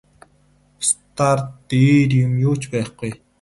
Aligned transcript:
Бусдаар 0.77 1.39
дээр 1.69 2.11
юм 2.25 2.33
юу 2.47 2.55
ч 2.61 2.63
байхгүй. 2.73 3.11